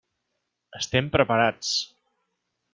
Estem 0.79 1.11
preparats. 1.17 1.77